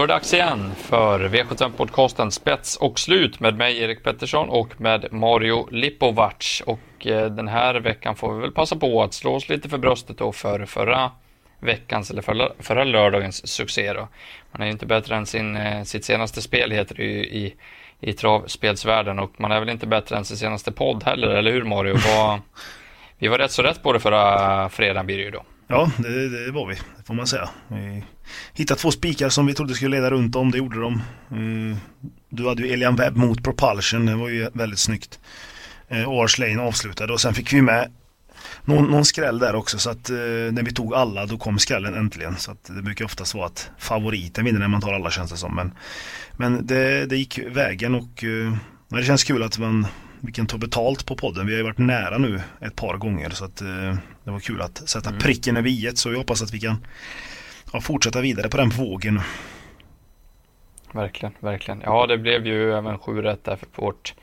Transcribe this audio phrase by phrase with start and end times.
[0.00, 4.80] Då är det dags igen för V75-podcasten Spets och slut med mig Erik Pettersson och
[4.80, 6.62] med Mario Lipovac.
[6.66, 9.78] Och eh, den här veckan får vi väl passa på att slå oss lite för
[9.78, 11.10] bröstet då för förra
[11.58, 14.08] veckans eller förra, förra lördagens succé då.
[14.52, 17.54] Man är ju inte bättre än sin, eh, sitt senaste spel heter det ju i,
[18.00, 21.64] i travspelsvärlden och man är väl inte bättre än sin senaste podd heller, eller hur
[21.64, 21.94] Mario?
[22.16, 22.40] Var,
[23.18, 25.42] vi var rätt så rätt på det förra fredagen blir det ju då.
[25.66, 27.48] Ja, det, det var vi, det får man säga.
[27.68, 28.02] Vi
[28.54, 30.94] hittade två spikar som vi trodde skulle leda runt om, det gjorde de.
[31.30, 31.76] Eh,
[32.28, 35.18] du hade ju Elian Webb mot Propulsion, det var ju väldigt snyggt.
[35.88, 37.92] Eh, Ars Lane avslutade och sen fick vi med
[38.64, 41.94] någon, någon skräll där också så att eh, när vi tog alla då kom skrällen
[41.94, 42.36] äntligen.
[42.36, 45.36] Så att det brukar oftast vara att favoriten vinner när man tar alla känns det
[45.36, 45.54] som.
[45.54, 45.72] Men,
[46.36, 48.24] men det, det gick vägen och
[48.88, 49.86] det känns kul att man
[50.20, 51.46] vi kan ta betalt på podden.
[51.46, 54.60] Vi har ju varit nära nu ett par gånger så att eh, det var kul
[54.62, 55.20] att sätta mm.
[55.20, 56.76] pricken över i så jag hoppas att vi kan
[57.72, 59.20] ja, fortsätta vidare på den vågen.
[60.92, 61.80] Verkligen, verkligen.
[61.84, 64.14] Ja, det blev ju även sju rätt där för vårt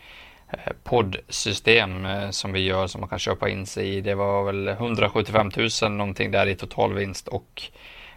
[0.50, 4.02] eh, poddsystem eh, som vi gör som man kan köpa in sig i.
[4.02, 7.62] Det var väl 175 000 någonting där i totalvinst och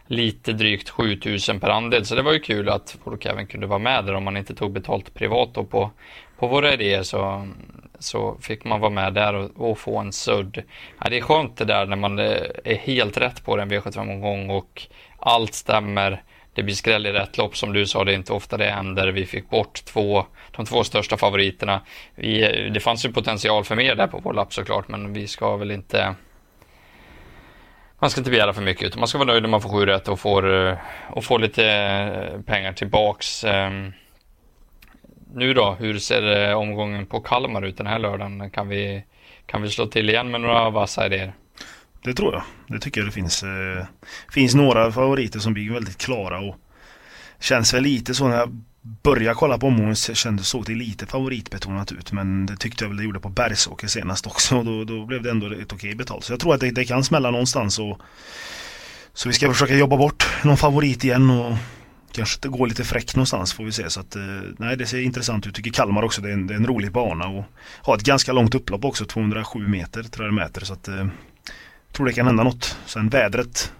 [0.07, 2.07] lite drygt 7000 per andel.
[2.07, 4.55] Så det var ju kul att folk även kunde vara med där om man inte
[4.55, 5.91] tog betalt privat då på,
[6.39, 7.57] på våra idéer så, mm,
[8.03, 10.63] så fick man vara med där och, och få en sudd.
[11.03, 14.51] Ja, det är skönt det där när man eh, är helt rätt på den V75-omgång
[14.51, 14.83] och
[15.19, 16.23] allt stämmer.
[16.55, 19.09] Det blir skräll i rätt lopp som du sa, det är inte ofta det händer.
[19.09, 21.81] Vi fick bort två, de två största favoriterna.
[22.15, 25.27] Vi, eh, det fanns ju potential för mer där på vår lapp såklart, men vi
[25.27, 26.15] ska väl inte
[28.01, 29.87] man ska inte begära för mycket utan man ska vara nöjd när man får sju
[29.87, 30.77] rätt och får, eh,
[31.11, 33.45] och får lite pengar tillbaks.
[33.45, 33.93] Ehm,
[35.35, 38.51] nu då, hur ser eh, omgången på Kalmar ut den här lördagen?
[38.51, 39.05] Kan vi,
[39.47, 41.33] kan vi slå till igen med några vassa idéer?
[42.05, 42.43] Det tror jag.
[42.67, 43.43] Det tycker jag det finns.
[43.43, 43.85] Eh,
[44.33, 46.57] finns några favoriter som blir väldigt klara och
[47.41, 48.63] känns väl lite så när jag
[49.03, 52.89] började kolla på omgången så kändes, såg det lite favoritbetonat ut men det tyckte jag
[52.89, 55.95] väl det gjorde på Bergsåker senast också och då, då blev det ändå ett okej
[55.95, 56.25] betalt.
[56.25, 58.01] Så jag tror att det, det kan smälla någonstans och
[59.13, 61.57] så vi ska försöka jobba bort någon favorit igen och
[62.13, 63.91] kanske det går lite fräckt någonstans får vi se.
[63.91, 64.23] Så att, eh,
[64.59, 65.55] nej, det ser intressant ut.
[65.55, 66.23] Tycker Kalmar också.
[66.23, 67.45] Det är, en, det är en rolig bana och
[67.83, 69.05] har ett ganska långt upplopp också.
[69.05, 70.65] 207 meter tror jag det mäter.
[70.65, 71.07] Så att, eh,
[71.93, 72.77] tror det kan hända något.
[72.87, 73.73] Sen vädret.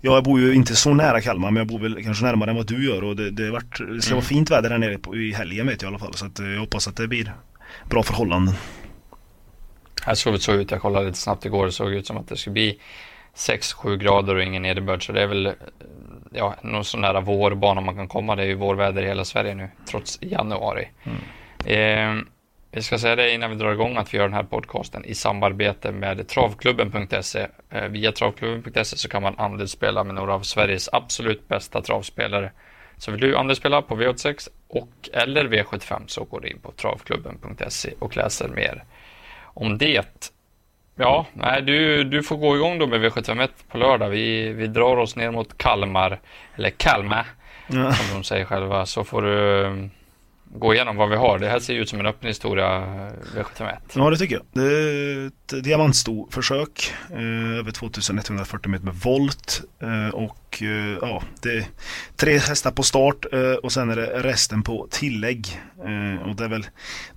[0.00, 2.66] Jag bor ju inte så nära Kalmar men jag bor väl kanske närmare än vad
[2.66, 4.16] du gör och det, det, varit, det ska mm.
[4.16, 6.14] vara fint väder här nere på, i helgen vet jag i alla fall.
[6.14, 7.34] Så att, eh, jag hoppas att det blir
[7.90, 8.54] bra förhållanden.
[10.02, 10.70] Här såg det så ut.
[10.70, 11.66] Jag kollade lite snabbt igår.
[11.66, 12.78] Det såg ut som att det skulle bli
[13.36, 15.06] 6-7 grader och ingen nederbörd.
[15.06, 15.52] Så det är väl
[16.30, 18.36] ja, någon sån där vårbana man kan komma.
[18.36, 20.88] Det är ju vårväder i hela Sverige nu, trots januari.
[21.04, 22.18] Mm.
[22.18, 22.24] Eh,
[22.72, 25.14] vi ska säga det innan vi drar igång att vi gör den här podcasten i
[25.14, 27.46] samarbete med travklubben.se.
[27.70, 32.52] Eh, via travklubben.se så kan man andelsspela med några av Sveriges absolut bästa travspelare.
[32.96, 37.90] Så vill du andelsspela på V86 och eller V75 så går du in på travklubben.se
[37.98, 38.84] och läser mer
[39.42, 40.32] om det.
[41.00, 44.08] Ja, nej, du, du får gå igång då med V751 på lördag.
[44.08, 46.20] Vi, vi drar oss ner mot Kalmar,
[46.56, 47.26] eller Kalmar,
[47.66, 47.92] ja.
[47.92, 49.88] som de säger själva, så får du
[50.54, 51.38] gå igenom vad vi har.
[51.38, 53.76] Det här ser ju ut som en öppen historia eh, V751.
[53.94, 54.44] Ja det tycker jag.
[54.52, 56.92] Det är ett diamantstoförsök.
[57.10, 59.62] Eh, över 2140 meter med volt.
[59.82, 60.62] Eh, och
[61.00, 61.64] ja, det är
[62.16, 63.24] tre hästar på start
[63.62, 65.60] och sen är det resten på tillägg.
[66.26, 66.66] Och det är väl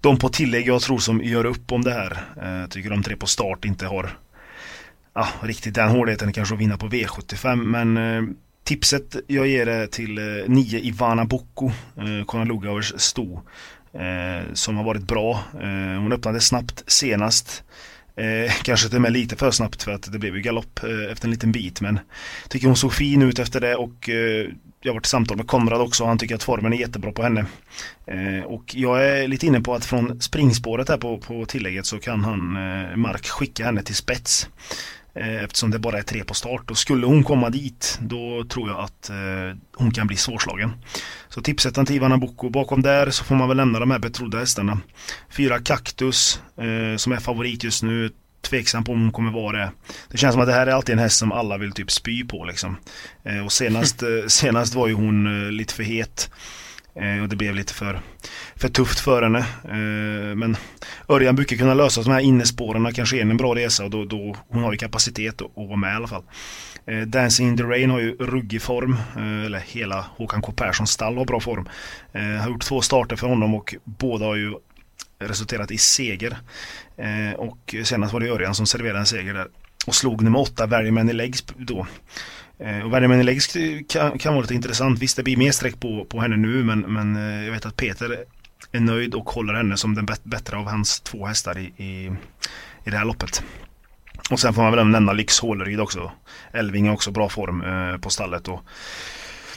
[0.01, 2.17] de på tillägg jag tror som gör upp om det här.
[2.61, 4.17] Jag tycker de tre på start inte har
[5.13, 7.97] ja, riktigt den hårdheten kanske att vinna på V75 men
[8.63, 13.41] Tipset jag ger är till eh, 9 Ivana Boko, eh, Lugauers sto.
[13.94, 15.44] Eh, som har varit bra.
[15.62, 17.63] Eh, hon öppnade snabbt senast.
[18.16, 21.12] Eh, kanske till och med lite för snabbt för att det blev ju galopp eh,
[21.12, 22.00] efter en liten bit men
[22.50, 24.50] tycker hon såg fin ut efter det och eh,
[24.81, 27.12] jag har varit i samtal med Konrad också och han tycker att formen är jättebra
[27.12, 27.45] på henne.
[28.06, 32.00] Eh, och jag är lite inne på att från springspåret här på, på tillägget så
[32.00, 34.50] kan han, eh, Mark, skicka henne till spets.
[35.15, 38.69] Eh, eftersom det bara är tre på start och skulle hon komma dit då tror
[38.69, 40.71] jag att eh, hon kan bli svårslagen.
[41.30, 42.50] Så tipset till Ivana Boko.
[42.50, 44.80] Bakom där så får man väl lämna de här betrodda hästarna.
[45.30, 48.12] Fyra Kaktus eh, som är favorit just nu.
[48.42, 49.71] Tveksam på om hon kommer vara det.
[50.10, 52.24] Det känns som att det här är alltid en häst som alla vill typ spy
[52.24, 52.77] på liksom.
[53.24, 56.30] Eh, och senast, eh, senast var ju hon eh, lite för het.
[56.95, 58.00] Eh, och det blev lite för
[58.56, 59.40] för tufft för henne.
[59.63, 60.57] Eh, men
[61.10, 64.36] Örjan brukar kunna lösa de här innespåren, kanske är en bra resa och då, då
[64.48, 66.24] hon har ju kapacitet att, att vara med i alla fall.
[66.86, 68.98] Eh, Dancing in the Rain har ju ruggig form,
[69.45, 71.69] eller hela Håkan K Perssons stall har bra form.
[72.13, 74.54] Har gjort två starter för honom och båda har ju
[75.19, 76.38] resulterat i seger.
[77.38, 79.48] Och senast var det Örjan som serverade en seger där
[79.88, 81.88] och slog nummer åtta, Very Many Legs då.
[82.63, 83.57] Eh, och Benjamin Legs
[83.89, 85.00] kan, kan vara lite intressant.
[85.00, 87.77] Visst, det blir mer streck på, på henne nu, men, men eh, jag vet att
[87.77, 88.25] Peter
[88.71, 92.12] är nöjd och håller henne som den bättre av hans två hästar i, i,
[92.83, 93.44] i det här loppet.
[94.30, 96.12] Och sen får man väl nämna Lyx Håleryd också.
[96.54, 98.62] Elving är också bra form eh, på stallet och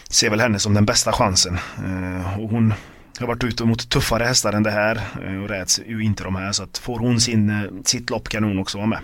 [0.09, 1.59] ser väl henne som den bästa chansen.
[1.85, 2.75] Eh, och hon
[3.21, 6.37] har varit ute mot tuffare hästar än det här eh, och räds ju inte de
[6.37, 8.99] här så att får hon sin, eh, sitt lopp kan hon också vara med.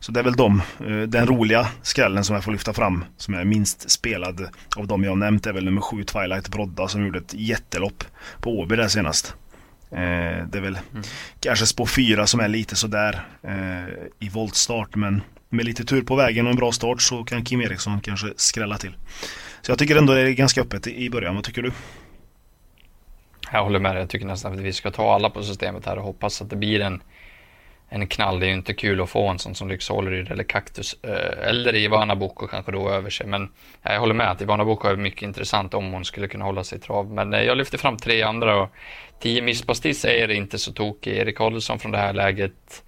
[0.00, 3.34] Så det är väl de, eh, den roliga skrällen som jag får lyfta fram som
[3.34, 7.18] är minst spelad av de jag nämnt är väl nummer 7 Twilight Brodda som gjorde
[7.18, 8.04] ett jättelopp
[8.40, 9.34] på Åby där senast.
[9.90, 11.02] Det är väl mm.
[11.40, 13.26] kanske spår 4 som är lite sådär
[14.18, 17.60] i voltstart men med lite tur på vägen och en bra start så kan Kim
[17.60, 18.96] Eriksson kanske skrälla till.
[19.62, 21.34] Så jag tycker ändå det är ganska öppet i början.
[21.34, 21.72] Vad tycker du?
[23.52, 24.00] Jag håller med dig.
[24.00, 26.56] Jag tycker nästan att vi ska ta alla på systemet här och hoppas att det
[26.56, 27.02] blir en,
[27.88, 28.40] en knall.
[28.40, 31.74] Det är ju inte kul att få en sån som Lyxhålleryd eller Kaktus eh, eller
[31.74, 33.26] Ivana Boko kanske då över sig.
[33.26, 33.48] Men
[33.82, 36.78] jag håller med att Ivana Boko är mycket intressant om hon skulle kunna hålla sig
[36.78, 37.12] i trav.
[37.12, 38.70] Men eh, jag lyfter fram tre andra och
[39.20, 41.16] 10 misspastis är inte så tokig.
[41.16, 42.84] Erik Adelsson från det här läget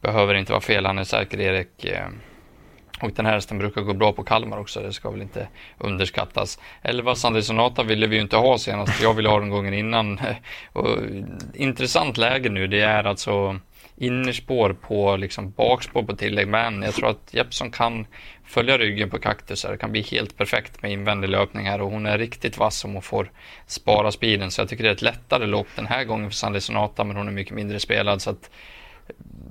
[0.00, 0.86] behöver inte vara fel.
[0.86, 1.84] Han är säker Erik.
[1.84, 2.08] Eh,
[3.02, 5.48] och den här hästen brukar gå bra på Kalmar också, det ska väl inte
[5.78, 6.58] underskattas.
[6.82, 10.20] 11 Sunday Sonata ville vi ju inte ha senast, jag ville ha den gången innan.
[10.72, 10.98] Och,
[11.54, 13.58] intressant läge nu, det är alltså
[14.00, 18.06] innerspår på liksom bakspår på tillägg, men jag tror att Jeppson kan
[18.44, 19.72] följa ryggen på kaktusar.
[19.72, 22.92] Det kan bli helt perfekt med invändig löpning här och hon är riktigt vass om
[22.92, 23.30] hon får
[23.66, 24.50] spara speeden.
[24.50, 27.16] Så jag tycker det är ett lättare lopp den här gången för Sandy Sonata, men
[27.16, 28.22] hon är mycket mindre spelad.
[28.22, 28.50] Så att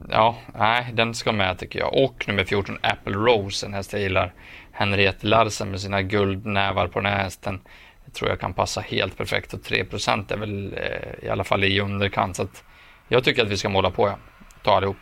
[0.09, 1.93] ja, nej, den ska med tycker jag.
[1.93, 4.33] Och nummer 14, Apple Rose, en häst jag gillar.
[4.71, 7.61] Henriette Larsen med sina guldnävar på den här hästen.
[8.05, 11.63] Det tror jag kan passa helt perfekt och 3% är väl eh, i alla fall
[11.63, 12.35] i underkant.
[12.35, 12.63] Så att
[13.07, 14.17] jag tycker att vi ska måla på, ja.
[14.63, 14.97] Ta allihop.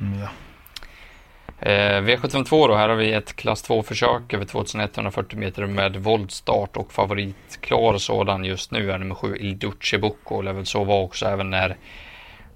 [0.00, 0.28] Mm, ja.
[1.58, 6.92] Eh, V752 då, här har vi ett klass 2-försök över 2140 meter med voltstart och
[6.92, 10.40] favoritklar sådan just nu är nummer 7 Il Duce Bucco.
[10.40, 11.76] Lär väl så vara också även när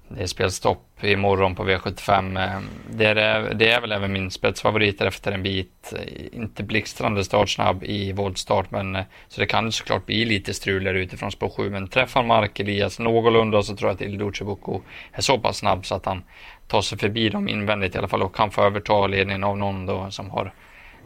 [0.09, 2.43] det är spelstopp imorgon på V75.
[2.43, 5.93] Eh, det är, det är väl även min spetsfavorit efter en bit.
[6.31, 10.93] Inte blixtrande startsnabb i voltstart, men eh, så det kan såklart bli lite strul där
[10.93, 11.69] utifrån spår 7.
[11.69, 14.81] Men träffar Mark Elias någorlunda så tror jag att Ildoce Boko
[15.11, 16.23] är så pass snabb så att han
[16.67, 19.85] tar sig förbi dem invändigt i alla fall och kan få överta ledningen av någon
[19.85, 20.53] då som har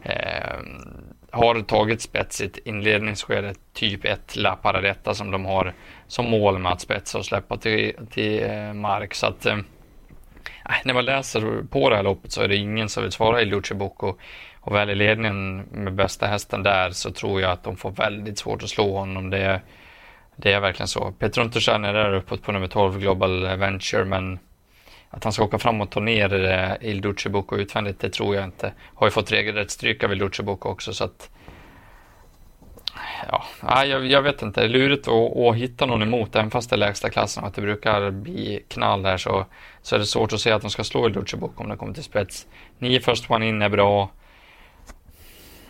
[0.02, 0.56] eh,
[1.32, 5.74] har tagit spetsigt inledningsskede, typ ett La Paradetta som de har
[6.12, 9.14] som mål med att spetsa och släppa till, till eh, mark.
[9.14, 12.88] Så att, eh, äh, när man läser på det här loppet så är det ingen
[12.88, 14.14] som vill svara i Luce Bocco.
[14.60, 18.38] Och väl i ledningen med bästa hästen där så tror jag att de får väldigt
[18.38, 19.30] svårt att slå honom.
[19.30, 19.60] Det,
[20.36, 21.12] det är verkligen så.
[21.18, 24.38] Petruntersen är där uppåt på nummer 12 Global Venture men
[25.10, 28.34] att han ska åka fram och ta ner eh, Il Duce Bocco utvändigt, det tror
[28.34, 28.72] jag inte.
[28.94, 31.30] Har ju fått regelrätt stryk av Il Duce Bocco också så att
[33.28, 34.60] ja, jag, jag vet inte.
[34.60, 37.48] Det är lurigt att, att hitta någon emot, även fast det är lägsta klassen och
[37.48, 39.16] att det brukar bli knall där.
[39.16, 39.46] så,
[39.82, 41.94] så är det svårt att se att de ska slå i Luchebuk om det kommer
[41.94, 42.46] till spets.
[42.78, 44.10] Nio first one in är bra.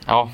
[0.06, 0.30] Ja,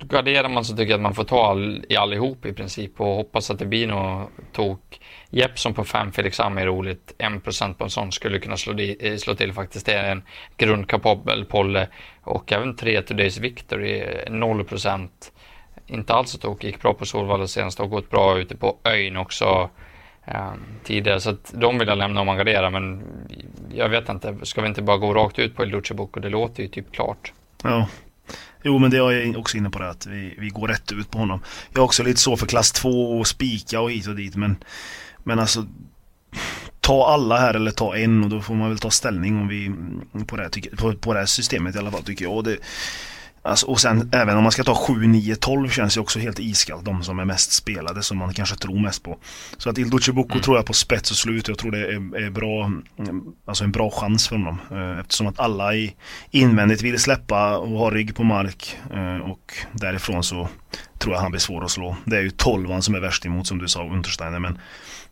[0.00, 3.06] garderar man så tycker jag att man får ta all, i allihop i princip och
[3.06, 5.00] hoppas att det blir något tok.
[5.30, 7.14] Jeppson på 5 Felix Am är roligt.
[7.18, 9.86] 1% på en sån skulle kunna slå, di, eh, slå till faktiskt.
[9.86, 10.22] Det är en
[10.56, 11.88] grundkapabel Polle
[12.22, 15.10] och även 3 Today's Victory 0%
[15.90, 16.68] inte alls så tokig.
[16.68, 19.70] Gick bra på Solvalla senast och gått bra ute på ön också
[20.24, 20.52] eh,
[20.84, 21.20] tidigare.
[21.20, 22.70] Så att de vill jag lämna om man garderar.
[22.70, 23.02] Men
[23.74, 24.36] jag vet inte.
[24.42, 27.32] Ska vi inte bara gå rakt ut på El och Det låter ju typ klart.
[27.62, 27.88] Ja.
[28.62, 31.10] Jo men det är jag också inne på det att vi, vi går rätt ut
[31.10, 31.40] på honom.
[31.72, 34.56] Jag är också lite så för klass 2 och spika och hit och dit men
[35.24, 35.66] Men alltså
[36.80, 39.72] Ta alla här eller ta en och då får man väl ta ställning om vi
[40.26, 42.36] på det här, på, på det här systemet i alla fall tycker jag.
[42.36, 42.56] Och det,
[43.42, 46.38] Alltså, och sen även om man ska ta 7, 9, 12 känns ju också helt
[46.38, 46.84] iskallt.
[46.84, 49.18] De som är mest spelade som man kanske tror mest på.
[49.58, 50.28] Så att Il Duce mm.
[50.28, 51.48] tror jag på spets och slut.
[51.48, 52.72] Jag tror det är, är, bra,
[53.44, 54.58] alltså en bra chans för honom.
[54.70, 55.94] Eh, eftersom att alla i
[56.30, 58.76] invändigt vill släppa och ha rygg på mark.
[58.94, 60.48] Eh, och därifrån så
[60.98, 61.96] tror jag han blir svår att slå.
[62.04, 64.38] Det är ju 12 som är värst emot som du sa, Untersteiner.
[64.38, 64.58] Men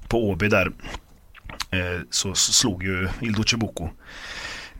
[0.08, 0.72] på Åby där
[1.70, 3.56] eh, så slog ju Il Duce.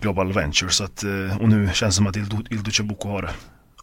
[0.01, 0.71] Global Venture.
[0.71, 2.17] Så att, eh, och nu känns det som att
[2.51, 3.31] Ildo Chabuco har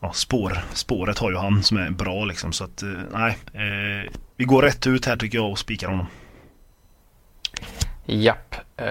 [0.01, 0.59] ja, spår.
[0.73, 2.53] Spåret har ju han som är bra liksom.
[2.53, 6.05] Så att eh, nej, eh, vi går rätt ut här tycker jag och spikar honom.
[8.05, 8.55] Japp.
[8.77, 8.85] Eh,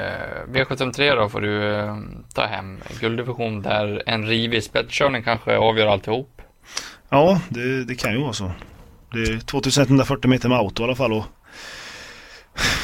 [0.49, 1.97] V73 då får du eh,
[2.35, 2.79] ta hem.
[3.01, 6.43] Gulddivision där en rivig spetskörning kanske avgör alltihop.
[7.09, 8.51] Ja, det, det kan ju vara så.
[9.13, 11.25] Det är 2140 meter med auto i alla fall och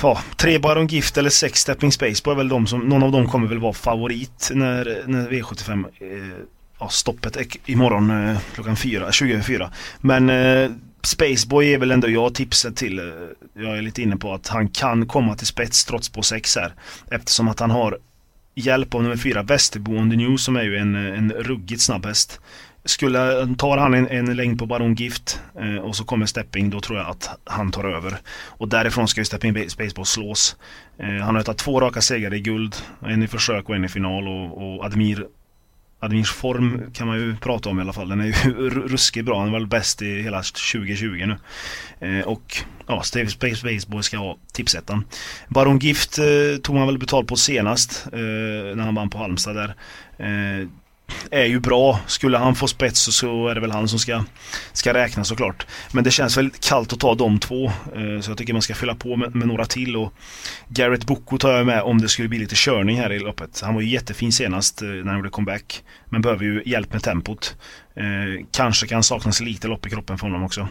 [0.02, 3.28] ja, tre Baron Gift eller sex Stepping Spaceboy är väl de som, någon av dem
[3.28, 6.44] kommer väl vara favorit när, när V75 eh,
[6.80, 7.36] ja, stoppet
[7.66, 9.70] imorgon eh, klockan 4, 24.
[10.00, 10.70] Men eh,
[11.02, 12.98] Spaceboy är väl ändå jag tipset till.
[12.98, 13.04] Eh,
[13.54, 16.74] jag är lite inne på att han kan komma till spets trots på 6 här.
[17.10, 17.98] Eftersom att han har
[18.54, 21.82] hjälp av nummer 4 Västerbo on the New som är ju en, eh, en ruggigt
[21.82, 22.40] snabb häst.
[22.84, 26.80] Skulle, tar han en, en längd på Baron Gift eh, och så kommer Stepping då
[26.80, 28.16] tror jag att han tar över.
[28.46, 30.56] Och därifrån ska ju Stepping Spaceball slås.
[30.98, 32.76] Eh, han har tagit två raka segrar i guld.
[33.00, 35.26] En i försök och en i final och, och Admir
[36.02, 38.08] Admirs form kan man ju prata om i alla fall.
[38.08, 39.38] Den är ju ruskigt bra.
[39.38, 41.36] Han är väl bäst i hela 2020 nu.
[42.08, 42.56] Eh, och
[42.86, 45.04] ja, Steve Space Baseball ska ha tipsettan.
[45.48, 46.24] Baron Gift eh,
[46.62, 48.18] tog man väl betalt på senast eh,
[48.76, 49.74] när han vann på Halmstad där.
[50.18, 50.68] Eh,
[51.32, 52.00] är ju bra.
[52.06, 54.24] Skulle han få spets så är det väl han som ska,
[54.72, 55.66] ska räknas såklart.
[55.92, 57.66] Men det känns väldigt kallt att ta de två.
[57.66, 59.96] Eh, så jag tycker man ska fylla på med, med några till.
[59.96, 60.12] Och
[60.68, 63.60] Garrett Boko tar jag med om det skulle bli lite körning här i loppet.
[63.64, 65.82] Han var ju jättefin senast eh, när han gjorde comeback.
[66.04, 67.56] Men behöver ju hjälp med tempot.
[67.94, 70.68] Eh, kanske kan saknas lite lopp i kroppen för honom också.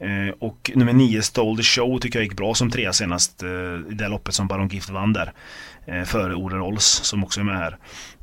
[0.00, 3.48] Eh, och nummer 9 Stole the Show tycker jag gick bra som trea senast eh,
[3.90, 5.32] i det loppet som Baron Gift vann där.
[5.86, 7.78] Eh, före Ole Rolls som också är med här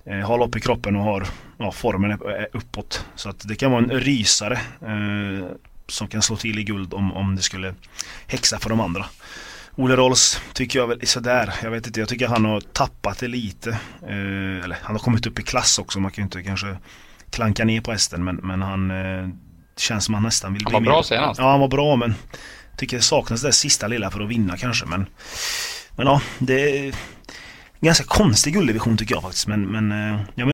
[0.06, 3.06] har lopp i kroppen och har ja, formen är uppåt.
[3.16, 5.48] Så att det kan vara en rysare eh,
[5.88, 7.76] som kan slå till i guld om, om det skulle
[8.28, 9.06] häxa för de andra.
[9.76, 11.54] Ole Rolls tycker jag väl är sådär.
[11.64, 13.70] Jag vet inte, jag tycker han har tappat det lite.
[14.02, 16.00] Eh, eller han har kommit upp i klass också.
[16.00, 16.78] Man kan ju inte kanske
[17.30, 19.30] klanka ner på hästen men, men han eh,
[19.78, 21.40] känns som han nästan vill bli Han var bra senast.
[21.40, 22.16] Ja han var bra men
[22.78, 25.06] tycker det saknas det sista lilla för att vinna kanske men
[25.96, 26.94] Men ja, det
[27.82, 29.48] ganska konstig gulddivision tycker jag faktiskt.
[29.48, 30.52] Men, men, uh, ja, men...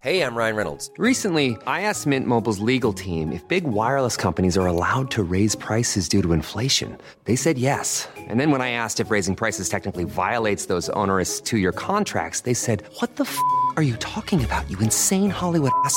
[0.00, 0.90] Hey, I'm Ryan Reynolds.
[0.98, 5.56] Recently, I asked Mint Mobile's legal team if big wireless companies are allowed to raise
[5.56, 6.98] prices due to inflation.
[7.24, 8.06] They said yes.
[8.28, 12.54] And then when I asked if raising prices technically violates those onerous two-year contracts, they
[12.54, 13.38] said, "What the f***
[13.76, 14.70] are you talking about?
[14.70, 15.96] You insane Hollywood ass."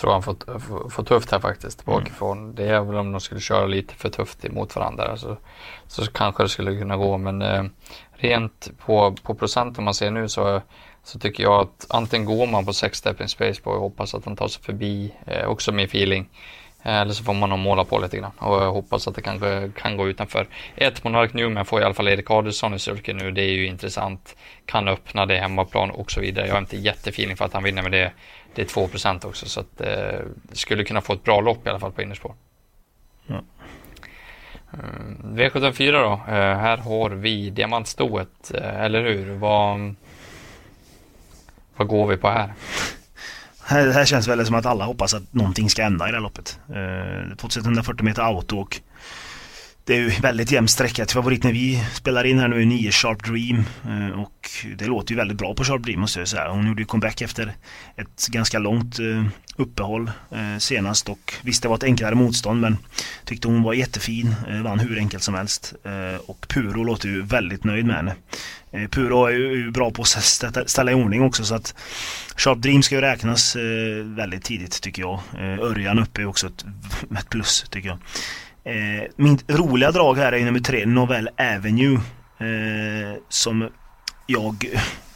[0.00, 2.38] Tror han får, får, tufft här faktiskt bakifrån.
[2.38, 2.54] Mm.
[2.54, 5.36] Det är väl om de skulle köra lite för tufft emot varandra så,
[5.86, 7.64] så kanske det skulle kunna gå men eh,
[8.12, 10.62] rent på, på procenten man ser nu så,
[11.04, 14.24] så tycker jag att antingen går man på 6 step in space och hoppas att
[14.24, 16.28] han tar sig förbi, eh, också med feeling.
[16.82, 19.22] Eh, eller så får man nog måla på lite grann och jag hoppas att det
[19.22, 20.46] kanske kan gå utanför.
[20.76, 23.30] Ett Monark Newman får i alla fall Erik Adelsson i sulken nu.
[23.30, 24.36] Det är ju intressant.
[24.66, 26.46] Kan öppna det hemmaplan och så vidare.
[26.46, 28.12] Jag har inte jättefeeling för att han vinner med det.
[28.54, 30.20] Det är 2% också så att eh,
[30.52, 32.34] skulle kunna få ett bra lopp i alla fall på innerspår.
[33.26, 33.42] Ja.
[34.72, 34.78] Eh,
[35.22, 36.12] V74 då.
[36.12, 39.34] Eh, här har vi diamantstoet, eh, eller hur?
[39.34, 39.94] Vad,
[41.76, 42.52] vad går vi på här?
[43.64, 46.22] Här, här känns väl som att alla hoppas att någonting ska hända i det här
[46.22, 46.60] loppet.
[46.68, 48.80] Eh, 2140 meter auto och
[49.88, 52.66] det är ju väldigt jämn sträcka till favorit när vi spelar in här nu är
[52.66, 56.28] 9 Sharp Dream eh, och det låter ju väldigt bra på Sharp Dream måste jag
[56.28, 56.50] säga.
[56.50, 57.54] Hon gjorde ju comeback efter
[57.96, 59.24] ett ganska långt eh,
[59.56, 62.76] uppehåll eh, senast och visst det var ett enklare motstånd men
[63.24, 65.74] tyckte hon var jättefin, vann hur enkelt som helst
[66.26, 68.14] och Puro låter ju väldigt nöjd med henne.
[68.90, 71.74] Puro är ju bra på att ställa i ordning också så att
[72.36, 73.56] Sharp Dream ska ju räknas
[74.04, 75.20] väldigt tidigt tycker jag.
[75.40, 76.64] Örjan uppe är också ett,
[77.18, 77.98] ett plus tycker jag.
[78.68, 82.00] Eh, mitt roliga drag här är nummer tre, Novell Avenue.
[82.38, 83.68] Eh, som
[84.26, 84.64] jag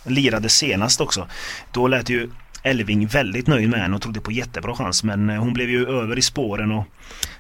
[0.05, 1.29] lirade senast också.
[1.73, 2.31] Då lät ju
[2.63, 5.05] Elving väldigt nöjd med henne och trodde på jättebra chans.
[5.05, 6.85] Men eh, hon blev ju över i spåren och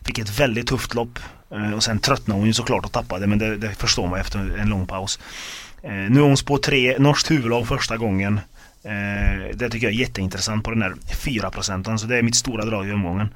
[0.04, 1.18] fick ett väldigt tufft lopp.
[1.54, 4.58] Eh, och sen tröttnade hon ju såklart och tappade men det, det förstår man efter
[4.58, 5.18] en lång paus.
[5.82, 8.40] Eh, nu är hon spår tre, norskt huvudlag första gången.
[8.84, 12.64] Eh, det tycker jag är jätteintressant på den här 4% så det är mitt stora
[12.64, 13.28] drag i omgången.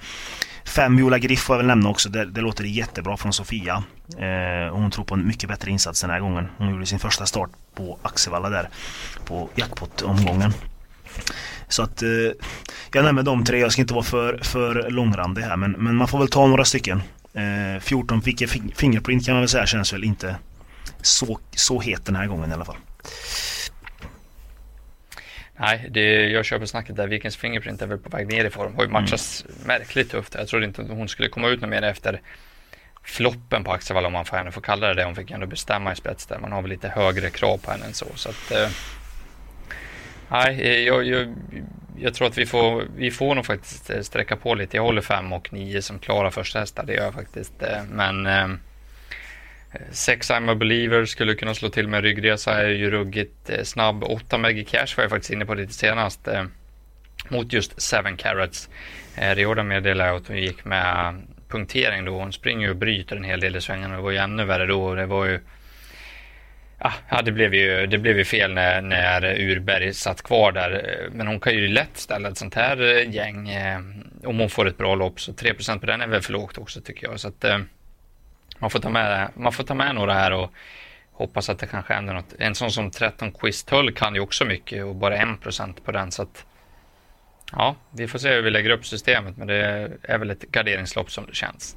[0.65, 2.09] Fem Viola Griff får jag väl nämna också.
[2.09, 3.85] Det, det låter jättebra från Sofia.
[4.19, 6.49] Eh, hon tror på en mycket bättre insats den här gången.
[6.59, 8.69] Hon gjorde sin första start på Axevalla där
[9.25, 10.53] på jackpot-omgången.
[11.69, 12.09] Så att eh,
[12.93, 13.59] jag nämner de tre.
[13.59, 16.65] Jag ska inte vara för, för långrandig här men, men man får väl ta några
[16.65, 17.03] stycken.
[17.35, 20.37] Eh, 14 fick Fingerprint kan man väl säga känns väl inte
[21.03, 22.77] så, så het den här gången i alla fall.
[25.59, 27.07] Nej, det, jag köper snacket där.
[27.07, 28.75] Vikings Fingerprint är väl på väg ner i form.
[28.75, 29.67] Har ju matchats mm.
[29.67, 30.35] märkligt tufft.
[30.35, 32.21] Jag trodde inte hon skulle komma ut med mer efter
[33.03, 35.05] floppen på Axevalla om man får, henne får kalla det det.
[35.05, 36.39] Hon fick ändå bestämma i spets där.
[36.39, 38.07] Man har väl lite högre krav på henne än så.
[38.15, 38.69] så att, eh,
[40.29, 41.35] nej, eh, jag, jag,
[41.99, 44.77] jag, tror att vi får, vi får nog faktiskt eh, sträcka på lite.
[44.77, 46.85] Jag håller fem och nio som klara första hästar.
[46.87, 47.63] Det gör jag faktiskt.
[47.63, 48.49] Eh, men eh,
[49.73, 53.63] Eh, sex I'm a believer skulle kunna slå till med ryggresa, är ju ruggigt eh,
[53.63, 54.05] snabb.
[54.05, 56.29] 8 Maggie Cash var jag faktiskt inne på lite senast.
[56.29, 56.45] Eh,
[57.29, 58.69] mot just 7 carats.
[59.19, 62.19] Rioda meddelade att hon gick med punktering då.
[62.19, 63.97] Hon springer och bryter en hel del i svängarna.
[63.97, 64.95] Det var ju ännu värre då.
[64.95, 65.41] Det var ju
[66.79, 71.09] ah, Ja, det blev ju, det blev ju fel när, när Urberg satt kvar där.
[71.13, 72.77] Men hon kan ju lätt ställa ett sånt här
[73.15, 73.51] gäng
[74.25, 75.21] om hon får ett bra lopp.
[75.21, 77.21] Så 3% på den är väl för lågt också tycker jag.
[77.21, 77.59] Så att, eh,
[78.59, 80.53] man, får ta med, man får ta med några här och
[81.13, 82.35] hoppas att det kanske händer något.
[82.39, 85.29] En sån som 13 Quiz Tull kan ju också mycket och bara 1
[85.85, 86.13] på den.
[86.13, 86.47] Så att,
[87.53, 89.37] ja, vi får se hur vi lägger upp systemet.
[89.37, 91.77] Men det är väl ett garderingslopp som det känns.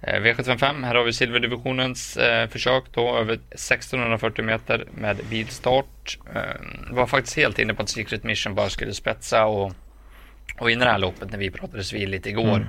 [0.00, 6.18] Eh, V755, här har vi silverdivisionens eh, försök då över 1640 meter med bilstart.
[6.34, 6.40] Eh,
[6.90, 9.72] var faktiskt helt inne på att Secret Mission bara skulle spetsa och,
[10.58, 12.56] och vinna det här loppet när vi pratades vid lite igår.
[12.56, 12.68] Mm.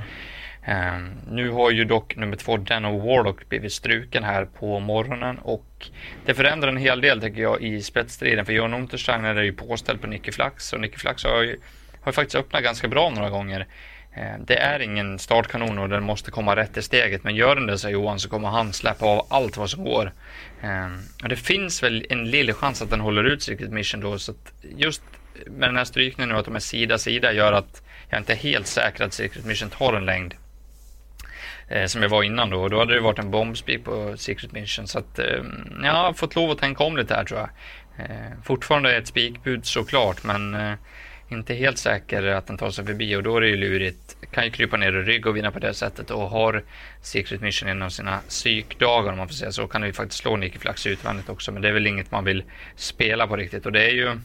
[0.64, 5.90] Ehm, nu har ju dock nummer två Dano Warlock blivit struken här på morgonen och
[6.26, 10.02] det förändrar en hel del tycker jag i spetsstriden för John Untersteiner är ju påställd
[10.02, 11.58] på Nicky Flax och Nicky Flax har ju
[12.02, 13.68] har faktiskt öppnat ganska bra några gånger.
[14.14, 17.24] Ehm, det är ingen startkanon och den måste komma rätt i steget.
[17.24, 20.14] Men gör den det, säger Johan, så kommer han släppa av allt vad som går.
[20.62, 24.20] Ehm, och det finns väl en liten chans att den håller ut Secret Mission då.
[24.20, 25.02] Så att just
[25.46, 28.38] med den här strykningen nu att de är sida sida gör att jag inte är
[28.38, 30.36] helt säker att Secret Mission tar en längd.
[31.70, 32.62] Eh, som jag var innan då.
[32.62, 34.88] Och då hade det varit en bombspik på Secret Mission.
[34.88, 35.44] Så att eh,
[35.84, 37.50] jag har fått lov att tänka om lite här tror jag.
[38.06, 40.74] Eh, fortfarande ett spikbud såklart, men eh,
[41.30, 44.18] inte helt säker att den tar sig förbi och då är det ju lurigt.
[44.32, 46.64] Kan ju krypa ner i rygg och vinna på det sättet och har
[47.02, 50.22] Secret Mission en av sina psykdagar om man får säga så kan det ju faktiskt
[50.22, 52.44] slå Nicky Flax utvändigt också men det är väl inget man vill
[52.76, 54.20] spela på riktigt och det är ju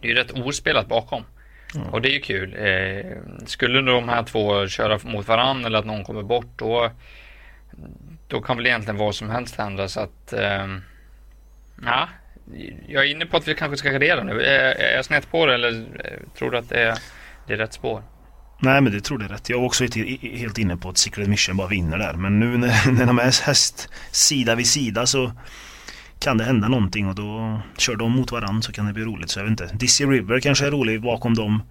[0.00, 1.24] det är ju rätt ospelat bakom.
[1.74, 1.88] Mm.
[1.88, 2.54] Och det är ju kul.
[2.58, 6.90] Eh, skulle de här två köra mot varandra eller att någon kommer bort då
[8.28, 10.66] då kan väl egentligen vad som helst hända så att eh,
[11.84, 12.08] ja,
[12.88, 14.42] jag är inne på att vi kanske ska gardera nu.
[14.42, 16.98] Är, är jag snett på det eller eh, tror du att det är,
[17.46, 18.02] det är rätt spår?
[18.62, 19.48] Nej men det tror det är rätt.
[19.48, 19.84] Jag är också
[20.22, 22.12] helt inne på att Secret Mission bara vinner där.
[22.12, 25.32] Men nu när, när de är häst sida vid sida så
[26.20, 29.30] kan det hända någonting och då kör de mot varandra så kan det bli roligt.
[29.30, 29.70] Så jag vet inte.
[29.74, 31.62] Dizzy River kanske är rolig bakom dem.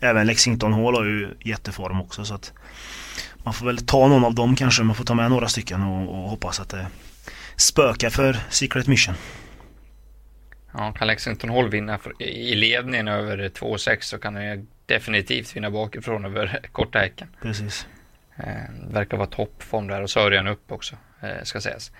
[0.00, 2.52] Även Lexington Hall har ju jätteform också så att
[3.36, 4.82] man får väl ta någon av dem kanske.
[4.82, 6.86] Man får ta med några stycken och, och hoppas att det
[7.56, 9.14] spökar för Secret Mission.
[10.72, 16.24] Ja, kan Lexington Hall vinna i ledningen över 2,6 så kan den definitivt vinna bakifrån
[16.24, 17.28] över korta häcken.
[17.42, 17.86] Precis.
[18.36, 21.92] Eh, verkar vara toppform där och Sörjan upp också, eh, ska sägas.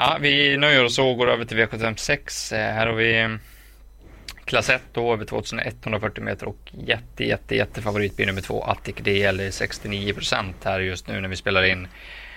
[0.00, 2.54] Ja, vi nöjer oss och går över till V756.
[2.54, 3.38] Eh, här har vi
[4.44, 9.52] klass 1 då över 2140 meter och jätte, jätte, jätte favoritbil nummer 2 Attic DL
[9.52, 11.88] 69 procent här just nu när vi spelar in.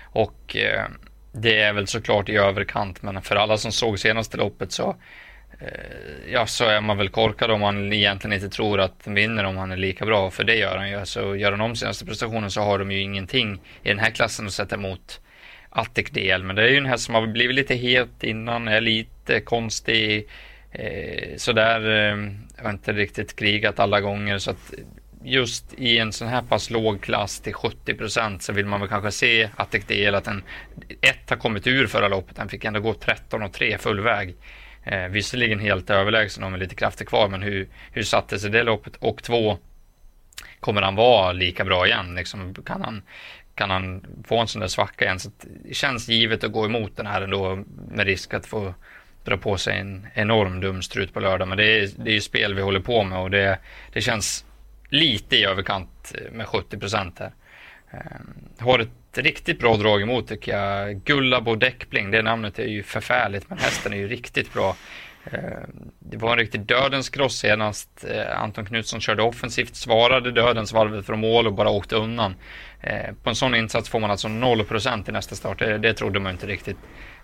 [0.04, 0.86] Och eh,
[1.32, 4.96] det är väl såklart i överkant, men för alla som såg senaste loppet så
[5.60, 9.44] Eh, ja, så är man väl korkad om man egentligen inte tror att den vinner
[9.44, 10.32] om han är lika bra.
[10.32, 11.06] För det gör han ju.
[11.06, 14.48] Så gör han om senaste prestationen så har de ju ingenting i den här klassen
[14.48, 15.22] att sätta emot
[15.72, 16.44] Attic DL.
[16.44, 20.28] Men det är ju en häst som har blivit lite het innan, är lite konstig.
[20.72, 22.18] Eh, sådär, eh,
[22.64, 24.38] har inte riktigt krigat alla gånger.
[24.38, 24.74] Så att
[25.24, 28.90] just i en sån här pass låg klass till 70 procent så vill man väl
[28.90, 30.44] kanske se Attic DL att den
[31.02, 32.36] ett har kommit ur förra loppet.
[32.36, 34.36] Den fick ändå gå 13 och 3 full väg.
[34.84, 38.64] Eh, visserligen helt överlägsen och med lite krafter kvar, men hur, hur satte sig det
[38.64, 38.96] loppet?
[38.96, 39.58] Och två,
[40.60, 42.16] kommer han vara lika bra igen?
[42.16, 43.02] Liksom, kan, han,
[43.56, 45.20] kan han få en sån där svacka igen?
[45.20, 45.30] Så
[45.64, 48.74] det känns givet att gå emot den här ändå med risk att få
[49.24, 51.48] dra på sig en enorm dumstrut på lördag.
[51.48, 53.60] Men det är, det är ju spel vi håller på med och det,
[53.94, 54.46] det känns
[54.90, 57.32] lite i överkant med 70 procent här.
[57.92, 61.04] Ehm, har ett riktigt bra drag emot tycker jag.
[61.04, 64.76] Gullabo Däckbling, det namnet är ju förfärligt men hästen är ju riktigt bra.
[65.26, 65.40] Eh,
[66.00, 68.06] det var en riktig dödens kross senast.
[68.10, 72.36] Eh, Anton Knutsson körde offensivt, svarade dödens varvet från mål och bara åkte undan.
[72.82, 75.60] Eh, på en sån insats får man alltså 0% i nästa start.
[75.60, 76.78] Det trodde man inte riktigt.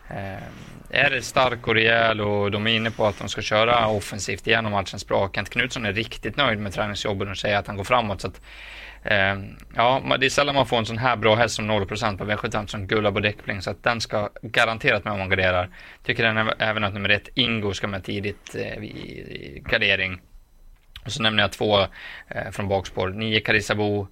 [0.09, 0.43] Eh,
[0.89, 4.47] är det stark och rejäl och de är inne på att de ska köra offensivt
[4.47, 5.29] igenom allt känns bra.
[5.33, 8.21] Kent Knutsson är riktigt nöjd med träningsjobben och säger att han går framåt.
[8.21, 8.41] Så att
[9.03, 9.35] Eh,
[9.75, 12.65] ja, det är sällan man får en sån här bra häst som 0% på V75
[12.65, 15.69] som Gullabo Däckbling så att den ska garanterat med om man garderar.
[16.03, 20.21] Tycker den även att nummer ett Ingo ska med tidigt eh, i gardering.
[21.05, 21.79] Och så nämner jag två
[22.27, 23.09] eh, från bakspår.
[23.09, 24.07] 9 Karisabo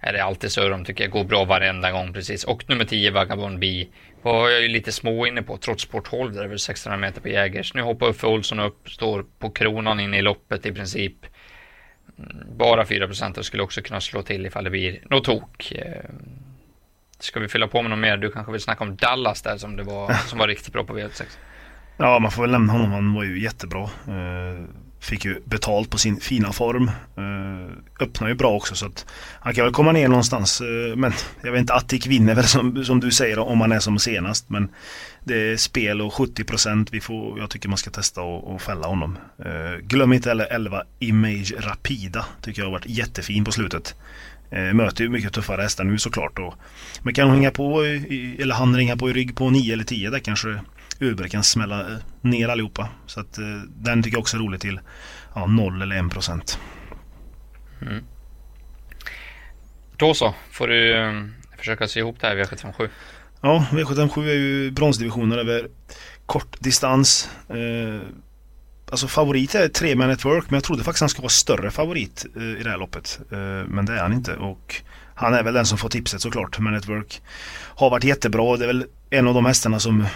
[0.00, 2.44] är det alltid surr om tycker jag går bra varenda gång precis.
[2.44, 3.86] Och nummer 10 Vagabond B
[4.22, 6.98] var jag ju lite små inne på trots sport 12 där det är väl 600
[6.98, 7.74] meter på Jägers.
[7.74, 11.14] Nu hoppar Uffe Olsson upp, står på kronan in i loppet i princip
[12.56, 15.72] bara 4 och skulle också kunna slå till ifall det blir något tok.
[15.72, 16.04] Eh,
[17.18, 18.16] ska vi fylla på med något mer?
[18.16, 20.98] Du kanske vill snacka om Dallas där som, det var, som var riktigt bra på
[20.98, 21.24] V86?
[21.96, 22.90] Ja, man får väl nämna honom.
[22.90, 23.82] Han var ju jättebra.
[23.82, 24.64] Uh,
[25.00, 26.90] fick ju betalt på sin fina form.
[28.00, 29.06] Öppnar ju bra också så att
[29.40, 30.60] han kan väl komma ner någonstans.
[30.60, 33.78] Eh, men jag vet inte, Attic vinner väl som, som du säger om han är
[33.78, 34.50] som senast.
[34.50, 34.68] Men
[35.24, 38.86] det är spel och 70% vi får, jag tycker man ska testa och, och fälla
[38.86, 39.18] honom.
[39.44, 42.26] Eh, glöm inte heller 11 Image Rapida.
[42.42, 43.94] Tycker jag har varit jättefin på slutet.
[44.50, 46.38] Eh, möter ju mycket tuffare hästar nu såklart.
[46.38, 46.54] Och,
[47.02, 49.84] men kan hon hänga på, i, eller han ringa på i rygg på 9 eller
[49.84, 50.60] 10 där kanske
[51.00, 51.86] Uber kan smälla
[52.20, 52.88] ner allihopa.
[53.06, 54.80] Så att den tycker jag också är rolig till
[55.34, 56.58] ja, 0 eller 1%.
[57.82, 58.04] Mm.
[59.96, 62.88] Då så, får du um, försöka se ihop det här V757.
[63.40, 65.68] Ja, V757 är ju bronsdivisionen över
[66.26, 67.30] kort distans.
[67.48, 68.00] Eh,
[68.90, 72.26] alltså favorit är tre man network men jag trodde faktiskt han skulle vara större favorit
[72.36, 73.20] eh, i det här loppet.
[73.32, 73.38] Eh,
[73.68, 74.82] men det är han inte och
[75.14, 76.58] han är väl den som får tipset såklart.
[76.58, 77.22] Men network
[77.74, 78.56] har varit jättebra.
[78.56, 80.06] Det är väl en av de hästarna som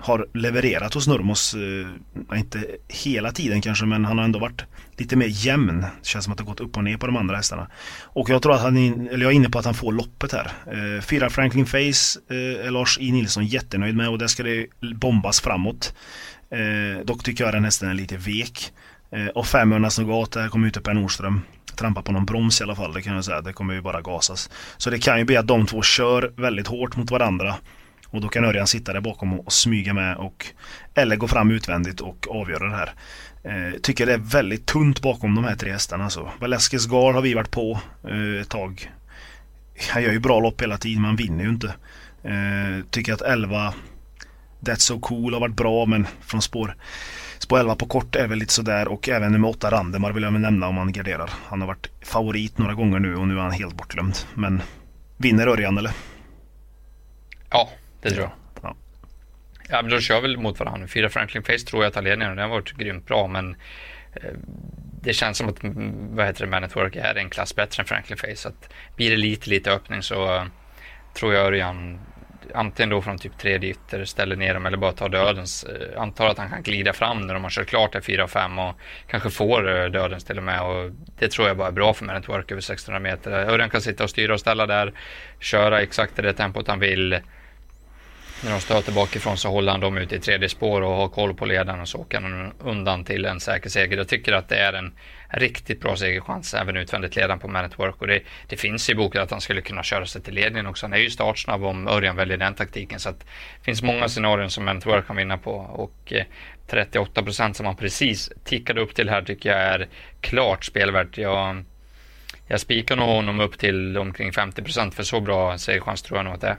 [0.00, 4.64] har levererat hos Nurmos, eh, inte hela tiden kanske men han har ändå varit
[4.96, 5.80] lite mer jämn.
[5.80, 7.70] Det känns som att det gått upp och ner på de andra hästarna.
[8.02, 8.76] Och jag tror att han,
[9.08, 10.52] eller jag är inne på att han får loppet här.
[10.66, 13.12] Eh, fyra Franklin Face eh, är Lars I.
[13.12, 15.94] Nilsson jättenöjd med och där ska det bombas framåt.
[16.50, 18.72] Eh, dock tycker jag den hästen är lite vek.
[19.12, 21.40] Eh, och 500 Nogat, där kommer ute Per Nordström
[21.80, 22.92] trampa på någon broms i alla fall.
[22.92, 23.40] Det kan jag säga.
[23.40, 24.50] Det kommer ju bara gasas.
[24.76, 27.54] Så det kan ju bli att de två kör väldigt hårt mot varandra.
[28.10, 30.46] Och då kan Örjan sitta där bakom och smyga med och
[30.94, 32.94] eller gå fram utvändigt och avgöra det här.
[33.42, 36.04] Eh, tycker det är väldigt tunt bakom de här tre hästarna.
[36.04, 36.30] Alltså.
[36.40, 38.92] Valeskes Gar har vi varit på eh, ett tag.
[39.90, 41.74] Han gör ju bra lopp hela tiden men han vinner ju inte.
[42.22, 43.74] Eh, tycker att 11
[44.60, 46.76] That's So Cool har varit bra men från spår
[47.38, 50.32] Spår 11 på kort är väl lite sådär och även nummer 8 Randemar vill jag
[50.32, 51.30] väl nämna om man garderar.
[51.46, 54.16] Han har varit favorit några gånger nu och nu är han helt bortglömd.
[54.34, 54.62] Men
[55.16, 55.92] vinner Örjan eller?
[57.50, 57.68] Ja,
[58.00, 58.32] det tror jag.
[58.62, 58.76] Ja.
[59.68, 60.88] ja, men då kör väl mot varandra.
[60.88, 63.56] Fyra Franklin Face tror jag att tar ledningen och den har varit grymt bra men
[64.12, 64.32] eh,
[65.02, 65.58] det känns som att
[66.10, 68.36] vad heter det, Man är en klass bättre än Franklin Face.
[68.36, 70.44] Så att blir det lite, lite öppning så uh,
[71.14, 72.00] tror jag Örjan
[72.54, 75.66] antingen då från typ tredje ytter ställer ner dem eller bara tar dödens.
[75.68, 78.30] Uh, antar att han kan glida fram när de har kört klart där 4 och
[78.30, 78.74] 5 och
[79.06, 80.62] kanske får uh, dödens till och med.
[80.62, 83.30] Och det tror jag bara är bra för Man Network över 1600 meter.
[83.30, 84.92] Örjan kan sitta och styra och ställa där,
[85.38, 87.20] köra exakt i det tempot han vill
[88.44, 91.34] när de stöter bakifrån så håller han dem ute i tredje spår och har koll
[91.34, 93.96] på ledaren och så åker han undan till en säker seger.
[93.96, 94.92] Jag tycker att det är en
[95.28, 99.22] riktigt bra segerchans även utvändigt ledaren på Man Work och det, det finns i boken
[99.22, 100.86] att han skulle kunna köra sig till ledningen också.
[100.86, 104.50] Han är ju startsnabb om Örjan väljer den taktiken så att det finns många scenarion
[104.50, 106.24] som Man Work kan vinna på och eh,
[106.66, 109.88] 38 procent som han precis tickade upp till här tycker jag är
[110.20, 111.18] klart spelvärt.
[111.18, 111.64] Jag,
[112.46, 116.24] jag spikar nog honom upp till omkring 50 procent för så bra segerchans tror jag
[116.24, 116.56] nog att det är.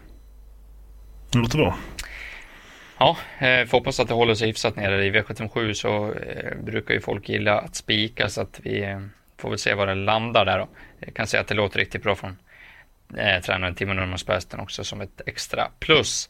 [1.32, 1.78] Det låter bra.
[2.98, 5.06] Ja, eh, får hoppas att det håller sig hyfsat nere.
[5.06, 9.00] I V757 så eh, brukar ju folk gilla att spika så att vi eh,
[9.38, 10.68] får väl se var det landar där då.
[11.00, 12.38] Jag kan säga att det låter riktigt bra från
[13.18, 14.26] eh, tränaren Timo Nurmos
[14.58, 16.30] också som ett extra plus.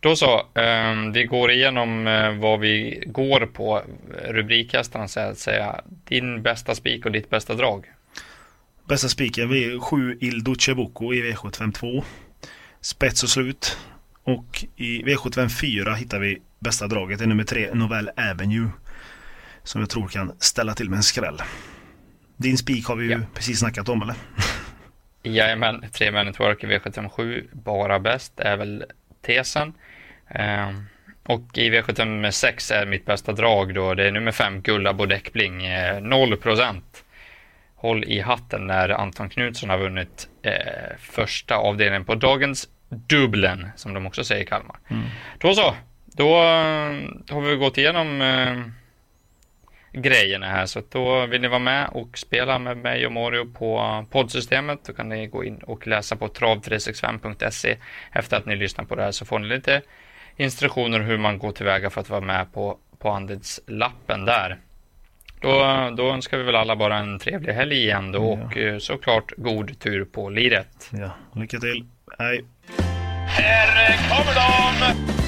[0.00, 2.04] Då så, eh, vi går igenom
[2.40, 3.82] vad vi går på.
[4.28, 5.80] Rubrikhästarna så att säga.
[6.04, 7.84] Din bästa spik och ditt bästa drag.
[8.84, 12.02] Bästa spiken vi 7 Ildo Chebuco i V752.
[12.80, 13.76] Spets och slut.
[14.30, 17.18] Och i V754 hittar vi bästa draget.
[17.18, 18.68] Det är nummer tre, Novell Avenue.
[19.62, 21.42] Som jag tror kan ställa till med en skräll.
[22.36, 23.18] Din spik har vi ju ja.
[23.34, 24.14] precis snackat om eller?
[25.22, 28.84] Jajamän, tre Man Network i V757, bara bäst är väl
[29.26, 29.74] tesen.
[30.34, 30.86] Um,
[31.22, 36.00] och i V756 är mitt bästa drag då, det är nummer fem, Gullabo Däckbling, eh,
[36.00, 37.04] 0 procent.
[37.74, 43.94] Håll i hatten när Anton Knutsson har vunnit eh, första avdelningen på dagens dubblen, som
[43.94, 44.76] de också säger i Kalmar.
[44.88, 45.02] Mm.
[45.38, 45.74] Då så,
[46.06, 46.26] då,
[47.24, 48.58] då har vi gått igenom eh,
[49.92, 54.04] grejerna här, så då vill ni vara med och spela med mig och Mario på
[54.10, 57.76] poddsystemet, då kan ni gå in och läsa på trav365.se
[58.12, 59.82] efter att ni lyssnar på det här, så får ni lite
[60.36, 64.58] instruktioner hur man går tillväga för att vara med på, på andelslappen där.
[65.40, 65.50] Då,
[65.96, 68.46] då önskar vi väl alla bara en trevlig helg igen då ja.
[68.46, 70.90] och eh, såklart god tur på liret.
[70.92, 71.86] Ja, lycka till.
[72.18, 72.44] Hej!
[73.32, 75.19] Här kommer de!